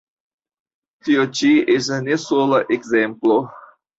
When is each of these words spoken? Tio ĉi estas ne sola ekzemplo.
Tio 1.07 1.25
ĉi 1.39 1.51
estas 1.75 2.01
ne 2.07 2.19
sola 2.23 2.61
ekzemplo. 2.79 3.37